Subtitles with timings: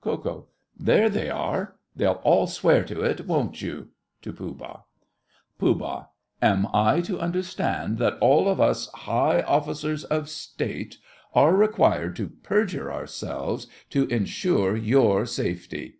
[0.00, 0.46] KO.
[0.74, 1.76] There they are.
[1.94, 3.88] They'll all swear to it—won't you?
[4.22, 4.84] (To Pooh Bah.)
[5.58, 6.06] POOH.
[6.40, 10.96] Am I to understand that all of us high Officers of State
[11.34, 15.96] are required to perjure ourselves to ensure your safety?